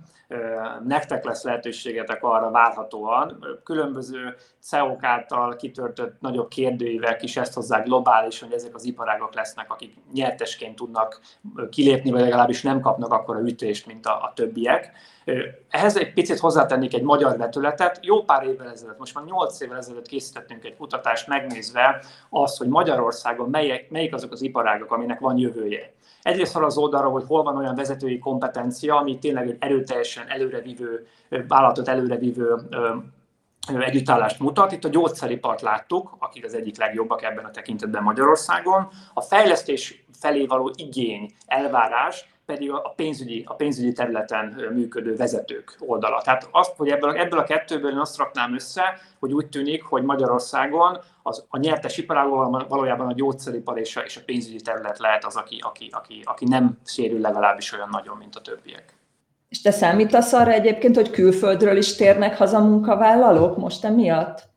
nektek 0.85 1.25
lesz 1.25 1.43
lehetőségetek 1.43 2.23
arra 2.23 2.51
várhatóan. 2.51 3.47
Különböző 3.65 4.35
CEO-k 4.61 5.05
által 5.05 5.57
kitörtött 5.57 6.21
nagyobb 6.21 6.49
kérdőívek 6.49 7.23
is 7.23 7.37
ezt 7.37 7.55
hozzá 7.55 7.81
globális, 7.81 8.41
hogy 8.41 8.53
ezek 8.53 8.75
az 8.75 8.85
iparágok 8.85 9.35
lesznek, 9.35 9.73
akik 9.73 9.95
nyertesként 10.13 10.77
tudnak 10.77 11.21
kilépni, 11.71 12.11
vagy 12.11 12.21
legalábbis 12.21 12.63
nem 12.63 12.81
kapnak 12.81 13.13
akkora 13.13 13.41
ütést, 13.41 13.87
mint 13.87 14.07
a, 14.07 14.23
a 14.23 14.33
többiek. 14.35 14.93
Ehhez 15.71 15.97
egy 15.97 16.13
picit 16.13 16.39
hozzátennék 16.39 16.95
egy 16.95 17.03
magyar 17.03 17.37
vetületet. 17.37 17.99
Jó 18.03 18.23
pár 18.23 18.47
évvel 18.47 18.71
ezelőtt, 18.71 18.99
most 18.99 19.15
már 19.15 19.25
8 19.25 19.61
évvel 19.61 19.79
ezelőtt 19.79 20.07
készítettünk 20.07 20.65
egy 20.65 20.77
kutatást 20.77 21.29
megnézve 21.29 22.05
azt, 22.29 22.59
hogy 22.59 22.69
Magyarországon 22.69 23.51
melyik, 23.51 23.91
melyik 23.91 24.15
azok 24.15 24.33
az 24.33 24.43
iparágok, 24.43 24.93
aminek 24.93 25.21
van 25.21 25.39
jövője. 25.39 25.95
Egyrészt 26.27 26.57
az 26.57 26.79
oldalra, 26.79 27.09
hogy 27.09 27.25
hol 27.27 27.43
van 27.43 27.57
olyan 27.57 27.75
vezetői 27.75 28.19
kompetencia, 28.19 28.97
ami 28.97 29.19
tényleg 29.19 29.49
egy 29.49 29.57
erőteljesen 29.59 30.29
előrevívő, 30.29 31.07
vállalatot 31.49 31.89
előrevívő 31.89 32.55
együttállást 33.79 34.41
mutat. 34.41 34.73
Itt 34.73 34.85
a 34.85 34.89
gyógyszeripart 34.89 35.61
láttuk, 35.61 36.17
akik 36.19 36.45
az 36.45 36.55
egyik 36.55 36.79
legjobbak 36.79 37.23
ebben 37.23 37.45
a 37.45 37.51
tekintetben 37.51 38.03
Magyarországon. 38.03 38.89
A 39.15 39.21
fejlesztés 39.21 40.05
felé 40.19 40.47
való 40.47 40.73
igény, 40.77 41.31
elvárás 41.47 42.29
pedig 42.47 42.71
a 42.71 42.93
pénzügyi, 42.97 43.45
a 43.47 43.55
pénzügyi 43.55 43.93
területen 43.93 44.71
működő 44.75 45.17
vezetők 45.17 45.77
oldala. 45.79 46.23
Tehát 46.23 46.49
azt, 46.53 46.77
hogy 46.77 46.89
ebből, 46.89 47.17
ebből 47.17 47.39
a 47.39 47.45
kettőből 47.45 47.91
én 47.91 47.99
azt 47.99 48.19
raknám 48.19 48.55
össze, 48.55 48.99
hogy 49.19 49.33
úgy 49.33 49.49
tűnik, 49.49 49.83
hogy 49.83 50.03
Magyarországon 50.03 50.99
az, 51.27 51.45
a 51.49 51.59
nyertes 51.59 51.99
iparágban 51.99 52.67
valójában 52.69 53.07
a 53.07 53.13
gyógyszeripar 53.13 53.79
és 53.79 53.97
a, 53.97 54.01
és 54.01 54.17
a 54.17 54.21
pénzügyi 54.27 54.61
terület 54.61 54.99
lehet 54.99 55.25
az, 55.25 55.37
aki, 55.37 55.59
aki, 55.63 55.89
aki, 55.93 56.23
aki 56.25 56.45
nem 56.45 56.79
sérül 56.85 57.21
legalábbis 57.21 57.73
olyan 57.73 57.89
nagyon, 57.91 58.17
mint 58.17 58.37
a 58.37 58.41
többiek. 58.41 58.95
És 59.49 59.63
te 59.63 59.71
számítasz 59.71 60.33
arra 60.33 60.51
egyébként, 60.51 60.97
hogy 60.97 61.11
külföldről 61.11 61.77
is 61.77 61.97
térnek 61.97 62.37
haza 62.37 62.59
munkavállalók 62.59 63.57
most 63.57 63.85
emiatt? 63.85 64.49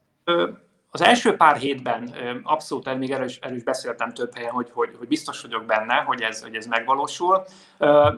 Az 0.91 1.01
első 1.01 1.35
pár 1.35 1.57
hétben 1.57 2.13
abszolút, 2.43 2.97
még 2.97 3.11
erről 3.11 3.25
is, 3.25 3.63
beszéltem 3.63 4.13
több 4.13 4.35
helyen, 4.35 4.51
hogy, 4.51 4.69
hogy, 4.73 4.89
hogy 4.97 5.07
biztos 5.07 5.41
vagyok 5.41 5.65
benne, 5.65 5.93
hogy 5.93 6.21
ez, 6.21 6.41
hogy 6.41 6.55
ez 6.55 6.65
megvalósul. 6.65 7.45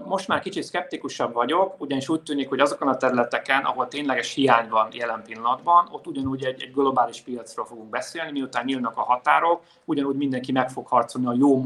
Most 0.06 0.28
már 0.28 0.40
kicsit 0.40 0.64
szkeptikusabb 0.64 1.34
vagyok, 1.34 1.76
ugyanis 1.78 2.10
úgy 2.10 2.22
tűnik, 2.22 2.50
hogy 2.50 2.60
azokon 2.60 2.88
a 2.88 2.98
területeken, 2.98 3.64
ahol 3.64 3.88
tényleges 3.88 4.34
hiány 4.34 4.70
van 4.70 4.88
jelen 4.92 5.22
pillanatban, 5.26 5.88
ott 5.92 6.08
ugyanúgy 6.08 6.46
egy, 6.46 6.62
egy 6.62 6.74
globális 6.74 7.22
piacról 7.22 7.66
fogunk 7.66 7.90
beszélni, 7.90 8.32
miután 8.32 8.66
nyílnak 8.66 8.98
a 8.98 9.02
határok, 9.02 9.62
ugyanúgy 9.86 10.16
mindenki 10.16 10.52
meg 10.52 10.70
fog 10.70 10.88
harcolni 10.88 11.28
a 11.28 11.36
jó 11.40 11.64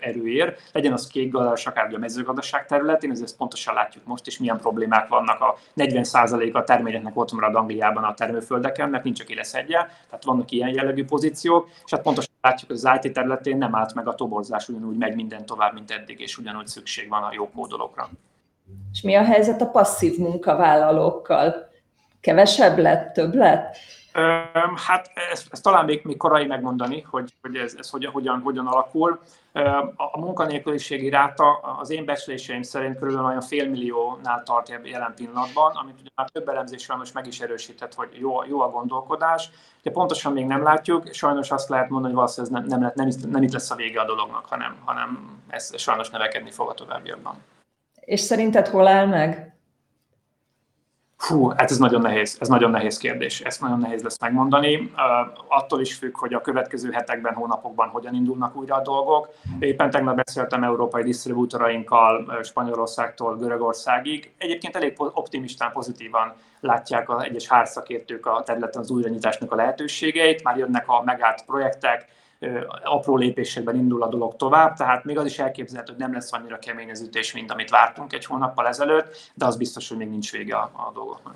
erőért, 0.00 0.70
legyen 0.72 0.92
az 0.92 1.06
kék 1.06 1.30
gazdaság, 1.30 1.76
akár 1.76 1.94
a 1.94 1.98
mezőgazdaság 1.98 2.66
területén, 2.66 3.10
ezért 3.10 3.36
pontosan 3.36 3.74
látjuk 3.74 4.04
most 4.04 4.26
is, 4.26 4.38
milyen 4.38 4.58
problémák 4.58 5.08
vannak. 5.08 5.40
A 5.40 5.56
40% 5.76 6.52
a 6.52 6.64
termékeknek 6.64 7.16
ott 7.16 7.32
marad 7.32 7.54
Angliában 7.54 8.04
a 8.04 8.14
termőföldeken, 8.14 8.88
mert 8.88 9.04
nincs, 9.04 9.20
aki 9.20 9.34
leszedje, 9.34 9.78
tehát 10.10 10.24
vannak 10.30 10.50
ilyen 10.50 10.74
jellegű 10.74 11.04
pozíciók, 11.04 11.68
és 11.84 11.90
hát 11.90 12.02
pontosan 12.02 12.32
látjuk, 12.40 12.70
hogy 12.70 12.80
az 12.82 13.00
IT 13.02 13.12
területén 13.12 13.58
nem 13.58 13.74
állt 13.74 13.94
meg 13.94 14.08
a 14.08 14.14
toborzás, 14.14 14.68
ugyanúgy 14.68 14.96
megy 14.96 15.14
minden 15.14 15.46
tovább, 15.46 15.72
mint 15.72 15.90
eddig, 15.90 16.20
és 16.20 16.38
ugyanúgy 16.38 16.66
szükség 16.66 17.08
van 17.08 17.22
a 17.22 17.32
jó 17.32 17.50
kódolókra. 17.50 18.10
És 18.92 19.00
mi 19.00 19.14
a 19.14 19.24
helyzet 19.24 19.60
a 19.60 19.66
passzív 19.66 20.18
munkavállalókkal? 20.18 21.68
Kevesebb 22.20 22.78
lett, 22.78 23.12
több 23.12 23.34
lett? 23.34 23.76
Hát 24.74 25.10
ezt, 25.30 25.46
ezt 25.50 25.62
talán 25.62 25.84
még, 25.84 26.00
még 26.04 26.16
korai 26.16 26.46
megmondani, 26.46 27.00
hogy, 27.00 27.34
hogy 27.40 27.56
ez, 27.56 27.74
ez 27.78 27.90
hogyan, 27.90 28.12
hogyan, 28.12 28.40
hogyan 28.40 28.66
alakul. 28.66 29.20
A 29.96 30.18
munkanélküliségi 30.18 31.08
ráta 31.08 31.52
az 31.56 31.90
én 31.90 32.04
becsléseim 32.04 32.62
szerint 32.62 32.98
körülbelül 32.98 33.28
olyan 33.28 33.40
félmilliónál 33.40 34.42
tart 34.42 34.68
jelen 34.84 35.14
pillanatban, 35.16 35.76
amit 35.76 36.00
ugye 36.00 36.10
már 36.14 36.28
több 36.28 36.48
elemzésről 36.48 36.96
most 36.96 37.14
meg 37.14 37.26
is 37.26 37.40
erősített, 37.40 37.94
hogy 37.94 38.08
jó, 38.12 38.44
jó 38.44 38.60
a 38.60 38.70
gondolkodás. 38.70 39.50
De 39.82 39.90
pontosan 39.90 40.32
még 40.32 40.46
nem 40.46 40.62
látjuk, 40.62 41.12
sajnos 41.12 41.50
azt 41.50 41.68
lehet 41.68 41.88
mondani, 41.88 42.14
hogy 42.14 42.22
valószínűleg 42.22 42.66
nem, 42.66 42.80
nem, 42.80 42.92
nem, 42.94 43.08
nem 43.30 43.42
itt 43.42 43.52
lesz 43.52 43.70
a 43.70 43.74
vége 43.74 44.00
a 44.00 44.04
dolognak, 44.04 44.46
hanem, 44.46 44.76
hanem 44.84 45.38
ez 45.48 45.80
sajnos 45.80 46.10
növekedni 46.10 46.50
fog 46.50 46.68
a 46.68 46.74
továbbiakban. 46.74 47.34
És 48.00 48.20
szerinted 48.20 48.68
hol 48.68 48.86
áll 48.86 49.06
meg? 49.06 49.49
Fú, 51.20 51.48
hát 51.48 51.70
ez 51.70 51.78
nagyon 51.78 52.00
nehéz, 52.00 52.36
ez 52.40 52.48
nagyon 52.48 52.70
nehéz 52.70 52.98
kérdés, 52.98 53.40
ezt 53.40 53.60
nagyon 53.60 53.78
nehéz 53.78 54.02
lesz 54.02 54.20
megmondani. 54.20 54.92
Attól 55.48 55.80
is 55.80 55.94
függ, 55.94 56.16
hogy 56.16 56.34
a 56.34 56.40
következő 56.40 56.90
hetekben, 56.90 57.34
hónapokban 57.34 57.88
hogyan 57.88 58.14
indulnak 58.14 58.56
újra 58.56 58.74
a 58.74 58.82
dolgok. 58.82 59.34
Éppen 59.58 59.90
tegnap 59.90 60.16
beszéltem 60.16 60.64
európai 60.64 61.02
disztribútorainkkal 61.02 62.38
Spanyolországtól 62.42 63.36
Görögországig. 63.36 64.32
Egyébként 64.38 64.76
elég 64.76 64.94
optimistán, 64.96 65.72
pozitívan 65.72 66.32
látják 66.60 67.10
az 67.10 67.22
egyes 67.22 67.48
hárszakértők 67.48 68.26
a 68.26 68.42
területen 68.44 68.80
az 68.80 68.90
újranyitásnak 68.90 69.52
a 69.52 69.56
lehetőségeit. 69.56 70.42
Már 70.42 70.56
jönnek 70.56 70.88
a 70.88 71.02
megállt 71.04 71.44
projektek, 71.44 72.08
apró 72.84 73.16
lépésekben 73.16 73.76
indul 73.76 74.02
a 74.02 74.08
dolog 74.08 74.36
tovább, 74.36 74.76
tehát 74.76 75.04
még 75.04 75.18
az 75.18 75.24
is 75.24 75.38
elképzelhető, 75.38 75.92
hogy 75.92 76.00
nem 76.00 76.12
lesz 76.12 76.32
annyira 76.32 76.58
kemény 76.58 76.90
az 76.90 77.00
ütés, 77.00 77.32
mint 77.32 77.50
amit 77.50 77.70
vártunk 77.70 78.12
egy 78.12 78.24
hónappal 78.24 78.66
ezelőtt, 78.66 79.30
de 79.34 79.46
az 79.46 79.56
biztos, 79.56 79.88
hogy 79.88 79.96
még 79.96 80.08
nincs 80.08 80.32
vége 80.32 80.56
a, 80.56 80.70
a 80.74 80.90
dolgoknak. 80.94 81.34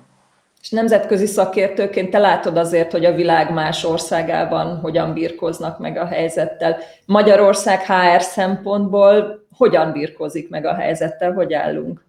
És 0.61 0.71
nemzetközi 0.71 1.25
szakértőként 1.25 2.11
te 2.11 2.17
látod 2.17 2.57
azért, 2.57 2.91
hogy 2.91 3.05
a 3.05 3.15
világ 3.15 3.53
más 3.53 3.83
országában 3.83 4.79
hogyan 4.79 5.13
birkoznak 5.13 5.79
meg 5.79 5.97
a 5.97 6.05
helyzettel. 6.05 6.77
Magyarország 7.05 7.85
HR 7.85 8.21
szempontból 8.21 9.45
hogyan 9.57 9.91
birkozik 9.91 10.49
meg 10.49 10.65
a 10.65 10.73
helyzettel, 10.73 11.33
hogy 11.33 11.53
állunk? 11.53 12.05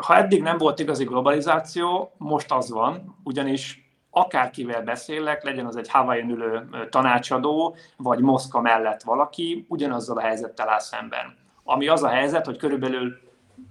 Ha 0.00 0.16
eddig 0.16 0.42
nem 0.42 0.58
volt 0.58 0.78
igazi 0.78 1.04
globalizáció, 1.04 2.12
most 2.16 2.52
az 2.52 2.70
van, 2.70 3.16
ugyanis 3.24 3.85
akárkivel 4.16 4.82
beszélek, 4.82 5.42
legyen 5.42 5.66
az 5.66 5.76
egy 5.76 5.88
Hawaiian 5.88 6.30
ülő 6.30 6.68
tanácsadó, 6.90 7.76
vagy 7.96 8.18
Moszkva 8.18 8.60
mellett 8.60 9.02
valaki, 9.02 9.66
ugyanazzal 9.68 10.16
a 10.16 10.20
helyzettel 10.20 10.68
áll 10.68 10.78
szemben. 10.78 11.36
Ami 11.64 11.88
az 11.88 12.02
a 12.02 12.08
helyzet, 12.08 12.46
hogy 12.46 12.56
körülbelül 12.56 13.18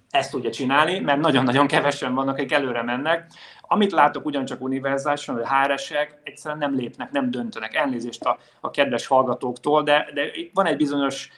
ezt 0.10 0.32
tudja 0.32 0.52
csinálni, 0.52 1.00
mert 1.00 1.20
nagyon-nagyon 1.20 1.68
kevesen 1.68 2.14
vannak, 2.14 2.36
akik 2.36 2.52
előre 2.52 2.84
mennek. 2.84 3.28
Amit 3.68 3.92
látok 3.92 4.26
ugyancsak 4.26 4.62
univerzálisan, 4.62 5.36
hogy 5.36 5.46
HRS-ek 5.48 6.20
egyszerűen 6.24 6.60
nem 6.60 6.76
lépnek, 6.76 7.12
nem 7.12 7.32
döntenek. 7.32 7.76
Elnézést 7.76 8.24
a, 8.24 8.38
a 8.60 8.72
kedves 8.72 9.08
hallgatóktól, 9.08 9.84
de, 9.84 10.08
de 10.14 10.32
van 10.54 10.66
egy 10.66 10.78
bizonyos 10.78 11.30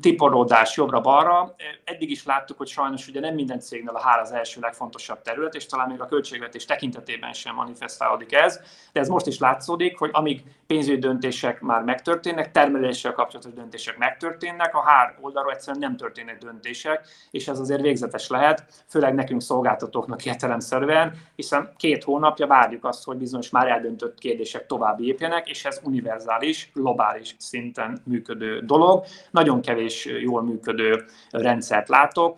tiporodás 0.00 0.76
jobbra-balra. 0.76 1.54
Eddig 1.84 2.10
is 2.10 2.24
láttuk, 2.24 2.58
hogy 2.58 2.68
sajnos 2.68 3.08
ugye 3.08 3.20
nem 3.20 3.34
minden 3.34 3.60
cégnél 3.60 3.94
a 3.94 4.10
HR 4.10 4.20
az 4.20 4.32
első 4.32 4.60
legfontosabb 4.60 5.22
terület, 5.22 5.54
és 5.54 5.66
talán 5.66 5.88
még 5.88 6.00
a 6.00 6.06
költségvetés 6.06 6.64
tekintetében 6.64 7.32
sem 7.32 7.54
manifestálódik 7.54 8.32
ez, 8.32 8.60
de 8.92 9.00
ez 9.00 9.08
most 9.08 9.26
is 9.26 9.38
látszódik, 9.38 9.98
hogy 9.98 10.10
amíg 10.12 10.42
pénzügyi 10.70 10.98
döntések 10.98 11.60
már 11.60 11.82
megtörténnek, 11.82 12.50
termeléssel 12.50 13.12
kapcsolatos 13.12 13.52
döntések 13.52 13.98
megtörténnek, 13.98 14.74
a 14.74 14.82
HR 14.82 15.18
oldalról 15.20 15.52
egyszerűen 15.52 15.82
nem 15.82 15.96
történnek 15.96 16.38
döntések, 16.38 17.06
és 17.30 17.48
ez 17.48 17.58
azért 17.58 17.80
végzetes 17.80 18.28
lehet, 18.28 18.84
főleg 18.88 19.14
nekünk 19.14 19.40
szolgáltatóknak 19.42 20.26
értelemszerűen, 20.26 21.12
hiszen 21.36 21.72
két 21.76 22.04
hónapja 22.04 22.46
várjuk 22.46 22.84
azt, 22.84 23.04
hogy 23.04 23.16
bizonyos 23.16 23.50
már 23.50 23.68
eldöntött 23.68 24.18
kérdések 24.18 24.66
tovább 24.66 25.00
épjenek, 25.00 25.48
és 25.48 25.64
ez 25.64 25.80
univerzális, 25.84 26.70
globális 26.74 27.34
szinten 27.38 28.02
működő 28.04 28.60
dolog. 28.60 29.04
Nagyon 29.30 29.60
kevés 29.60 30.04
jól 30.04 30.42
működő 30.42 31.04
rendszert 31.30 31.88
látok, 31.88 32.36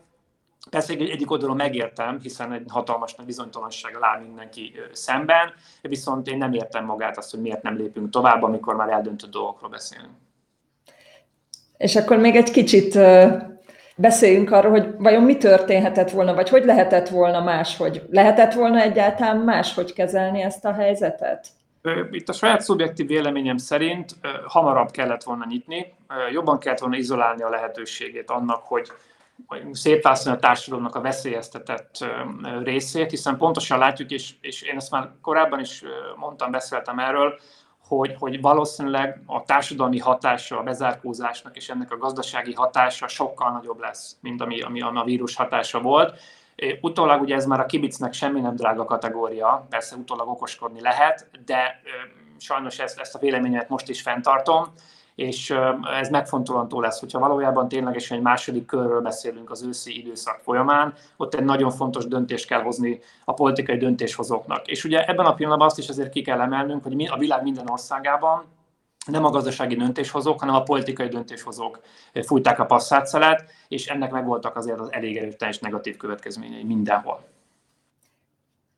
Persze 0.70 0.92
egyik 0.92 1.30
oldalon 1.30 1.56
megértem, 1.56 2.20
hiszen 2.20 2.52
egy 2.52 2.64
hatalmas 2.68 3.14
nagy 3.14 3.26
bizonytalanság 3.26 3.96
áll 4.00 4.20
mindenki 4.20 4.74
szemben, 4.92 5.52
viszont 5.80 6.28
én 6.28 6.38
nem 6.38 6.52
értem 6.52 6.84
magát 6.84 7.16
azt, 7.16 7.30
hogy 7.30 7.40
miért 7.40 7.62
nem 7.62 7.76
lépünk 7.76 8.10
tovább, 8.10 8.42
amikor 8.42 8.76
már 8.76 8.88
eldöntött 8.88 9.30
dolgokról 9.30 9.70
beszélünk. 9.70 10.12
És 11.76 11.96
akkor 11.96 12.16
még 12.16 12.36
egy 12.36 12.50
kicsit 12.50 12.98
beszéljünk 13.96 14.50
arról, 14.50 14.70
hogy 14.70 14.94
vajon 14.98 15.22
mi 15.22 15.36
történhetett 15.36 16.10
volna, 16.10 16.34
vagy 16.34 16.48
hogy 16.48 16.64
lehetett 16.64 17.08
volna 17.08 17.40
máshogy. 17.40 18.02
Lehetett 18.10 18.52
volna 18.52 18.80
egyáltalán 18.80 19.36
máshogy 19.36 19.92
kezelni 19.92 20.42
ezt 20.42 20.64
a 20.64 20.72
helyzetet? 20.72 21.46
Itt 22.10 22.28
a 22.28 22.32
saját 22.32 22.60
szubjektív 22.60 23.06
véleményem 23.06 23.56
szerint 23.56 24.14
hamarabb 24.46 24.90
kellett 24.90 25.22
volna 25.22 25.44
nyitni, 25.48 25.94
jobban 26.32 26.58
kellett 26.58 26.78
volna 26.78 26.96
izolálni 26.96 27.42
a 27.42 27.48
lehetőségét 27.48 28.30
annak, 28.30 28.62
hogy 28.64 28.88
szétválasztani 29.72 30.36
a 30.36 30.38
társadalomnak 30.38 30.94
a 30.94 31.00
veszélyeztetett 31.00 32.04
részét, 32.62 33.10
hiszen 33.10 33.36
pontosan 33.36 33.78
látjuk, 33.78 34.10
és, 34.10 34.34
és 34.40 34.62
én 34.62 34.76
ezt 34.76 34.90
már 34.90 35.10
korábban 35.22 35.60
is 35.60 35.82
mondtam, 36.16 36.50
beszéltem 36.50 36.98
erről, 36.98 37.38
hogy, 37.96 38.16
hogy 38.18 38.40
valószínűleg 38.40 39.22
a 39.26 39.42
társadalmi 39.42 39.98
hatása 39.98 40.58
a 40.58 40.62
bezárkózásnak 40.62 41.56
és 41.56 41.68
ennek 41.68 41.92
a 41.92 41.96
gazdasági 41.96 42.52
hatása 42.52 43.08
sokkal 43.08 43.50
nagyobb 43.52 43.80
lesz, 43.80 44.16
mint 44.20 44.40
ami, 44.40 44.60
ami 44.60 44.80
a 44.80 45.02
vírus 45.04 45.36
hatása 45.36 45.80
volt. 45.80 46.20
Utólag 46.80 47.20
ugye 47.20 47.34
ez 47.34 47.46
már 47.46 47.60
a 47.60 47.66
kibicnek 47.66 48.12
semmi 48.12 48.40
nem 48.40 48.56
drága 48.56 48.84
kategória, 48.84 49.66
persze 49.70 49.96
utólag 49.96 50.28
okoskodni 50.28 50.80
lehet, 50.80 51.30
de 51.44 51.80
sajnos 52.38 52.78
ezt, 52.78 53.00
ezt 53.00 53.14
a 53.14 53.18
véleményet 53.18 53.68
most 53.68 53.88
is 53.88 54.02
fenntartom. 54.02 54.72
És 55.22 55.54
ez 56.00 56.08
megfontolandó 56.08 56.80
lesz, 56.80 57.00
hogyha 57.00 57.18
valójában 57.18 57.68
ténylegesen 57.68 58.16
egy 58.16 58.22
második 58.22 58.66
körről 58.66 59.00
beszélünk 59.00 59.50
az 59.50 59.62
őszi 59.62 59.98
időszak 59.98 60.40
folyamán, 60.42 60.94
ott 61.16 61.34
egy 61.34 61.44
nagyon 61.44 61.70
fontos 61.70 62.06
döntést 62.06 62.46
kell 62.46 62.62
hozni 62.62 63.00
a 63.24 63.34
politikai 63.34 63.76
döntéshozóknak. 63.76 64.66
És 64.66 64.84
ugye 64.84 65.04
ebben 65.04 65.26
a 65.26 65.34
pillanatban 65.34 65.66
azt 65.66 65.78
is 65.78 65.88
azért 65.88 66.10
ki 66.10 66.22
kell 66.22 66.40
emelnünk, 66.40 66.82
hogy 66.82 67.08
a 67.10 67.18
világ 67.18 67.42
minden 67.42 67.68
országában 67.68 68.44
nem 69.06 69.24
a 69.24 69.30
gazdasági 69.30 69.76
döntéshozók, 69.76 70.40
hanem 70.40 70.54
a 70.54 70.62
politikai 70.62 71.08
döntéshozók 71.08 71.80
fújták 72.26 72.58
a 72.58 72.64
passzátszalát, 72.64 73.44
és 73.68 73.86
ennek 73.86 74.10
megvoltak 74.10 74.56
azért 74.56 74.80
az 74.80 74.92
elég 74.92 75.16
erőteljes 75.16 75.58
negatív 75.58 75.96
következményei 75.96 76.64
mindenhol. 76.64 77.31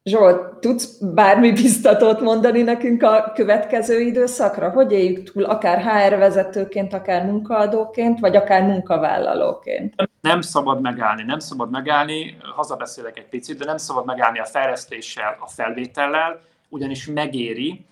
Zsolt, 0.07 0.55
tudsz 0.61 0.99
bármi 1.01 1.53
biztatót 1.53 2.21
mondani 2.21 2.63
nekünk 2.63 3.03
a 3.03 3.33
következő 3.35 4.01
időszakra? 4.01 4.71
Hogy 4.71 4.93
éljük 4.93 5.33
túl, 5.33 5.45
akár 5.45 5.83
HR 5.83 6.19
vezetőként, 6.19 6.93
akár 6.93 7.27
munkaadóként, 7.27 8.21
vagy 8.21 8.37
akár 8.37 8.63
munkavállalóként? 8.63 9.95
Nem 10.21 10.41
szabad 10.41 10.81
megállni, 10.81 11.23
nem 11.23 11.39
szabad 11.39 11.71
megállni, 11.71 12.37
hazabeszélek 12.55 13.19
egy 13.19 13.29
picit, 13.29 13.59
de 13.59 13.65
nem 13.65 13.77
szabad 13.77 14.07
megállni 14.07 14.39
a 14.39 14.45
fejlesztéssel, 14.45 15.37
a 15.41 15.49
felvétellel, 15.49 16.41
ugyanis 16.69 17.07
megéri. 17.07 17.87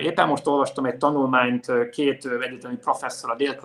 Éppen 0.00 0.28
most 0.28 0.46
olvastam 0.46 0.84
egy 0.84 0.96
tanulmányt, 0.96 1.66
két 1.90 2.28
egyetemi 2.46 2.76
professzor 2.76 3.30
a 3.30 3.34
dél 3.34 3.56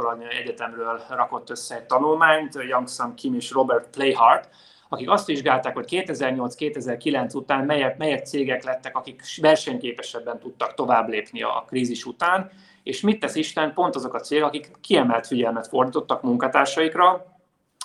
Egyetemről 0.41 1.01
rakott 1.09 1.49
össze 1.49 1.75
egy 1.75 1.85
tanulmányt, 1.85 2.53
Young 2.69 2.87
Kim 3.15 3.33
és 3.33 3.51
Robert 3.51 3.89
Playhart, 3.89 4.49
akik 4.89 5.09
azt 5.09 5.25
vizsgálták, 5.25 5.73
hogy 5.73 5.87
2008-2009 5.89 7.35
után 7.35 7.65
melyek, 7.65 7.97
melyek 7.97 8.25
cégek 8.25 8.63
lettek, 8.63 8.95
akik 8.95 9.21
versenyképesebben 9.41 10.39
tudtak 10.39 10.73
tovább 10.73 11.07
lépni 11.07 11.41
a 11.41 11.65
krízis 11.67 12.05
után, 12.05 12.51
és 12.83 13.01
mit 13.01 13.19
tesz 13.19 13.35
Isten, 13.35 13.73
pont 13.73 13.95
azok 13.95 14.13
a 14.13 14.19
cégek, 14.19 14.45
akik 14.45 14.71
kiemelt 14.81 15.27
figyelmet 15.27 15.67
fordítottak 15.67 16.21
munkatársaikra, 16.21 17.25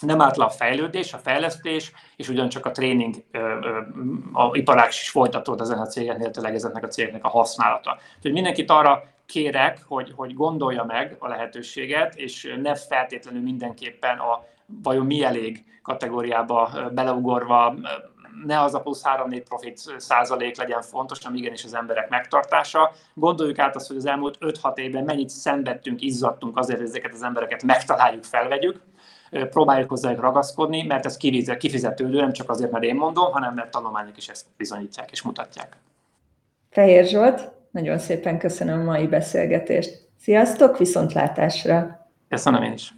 nem 0.00 0.20
állt 0.20 0.37
le 0.37 0.44
a 0.44 0.50
fejlődés, 0.50 1.12
a 1.12 1.18
fejlesztés, 1.18 1.92
és 2.16 2.28
ugyancsak 2.28 2.66
a 2.66 2.70
tréning, 2.70 3.14
a 4.32 4.56
iparág 4.56 4.88
is 4.88 5.11
folytatód 5.11 5.61
ezen 5.61 5.78
a 5.78 5.87
cégeknél, 5.87 6.30
tényleg 6.30 6.54
ezeknek 6.54 6.84
a 6.84 6.88
cégeknek 6.88 7.25
a 7.25 7.28
használata. 7.28 7.99
Úgyhogy 8.16 8.32
mindenkit 8.32 8.70
arra 8.70 9.13
kérek, 9.26 9.85
hogy, 9.87 10.12
hogy 10.16 10.35
gondolja 10.35 10.85
meg 10.85 11.16
a 11.19 11.28
lehetőséget, 11.28 12.14
és 12.14 12.54
ne 12.62 12.75
feltétlenül 12.75 13.43
mindenképpen 13.43 14.19
a 14.19 14.45
vajon 14.66 15.07
mi 15.07 15.23
elég 15.23 15.64
kategóriába 15.83 16.90
beleugorva, 16.93 17.75
ne 18.45 18.61
az 18.61 18.75
a 18.75 18.81
plusz 18.81 19.02
3-4 19.04 19.43
profit 19.49 19.78
százalék 19.97 20.57
legyen 20.57 20.83
fontos, 20.83 21.19
hanem 21.23 21.38
igenis 21.38 21.64
az 21.64 21.75
emberek 21.75 22.09
megtartása. 22.09 22.93
Gondoljuk 23.14 23.59
át 23.59 23.76
azt, 23.76 23.87
hogy 23.87 23.97
az 23.97 24.07
elmúlt 24.07 24.38
5-6 24.40 24.76
évben 24.76 25.04
mennyit 25.04 25.28
szenvedtünk, 25.28 26.00
izzadtunk 26.00 26.59
azért, 26.59 26.78
hogy 26.78 26.88
ezeket 26.88 27.12
az 27.12 27.23
embereket 27.23 27.62
megtaláljuk, 27.62 28.25
felvegyük, 28.25 28.81
próbáljuk 29.31 29.88
hozzájuk 29.88 30.21
ragaszkodni, 30.21 30.83
mert 30.83 31.07
ez 31.07 31.16
kifizetődő, 31.59 32.21
nem 32.21 32.33
csak 32.33 32.50
azért, 32.50 32.71
mert 32.71 32.85
én 32.85 32.95
mondom, 32.95 33.33
hanem 33.33 33.54
mert 33.54 33.71
tanulmányok 33.71 34.16
is 34.16 34.28
ezt 34.28 34.47
bizonyítják 34.57 35.11
és 35.11 35.23
mutatják. 35.23 35.76
Fehér 36.71 37.07
Zsolt, 37.07 37.52
nagyon 37.75 37.99
szépen 37.99 38.38
köszönöm 38.38 38.81
a 38.81 38.85
mai 38.85 39.07
beszélgetést. 39.07 40.09
Sziasztok, 40.21 40.78
viszontlátásra! 40.78 42.09
Köszönöm 42.28 42.62
én 42.62 42.73
is! 42.73 42.95